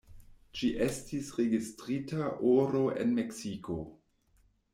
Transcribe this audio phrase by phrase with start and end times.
[0.59, 3.79] Ĝi estis registrita oro en Meksiko.